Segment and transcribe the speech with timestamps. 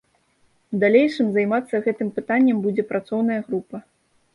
[0.75, 3.89] У далейшым займацца гэтым пытаннем будзе працоўная група.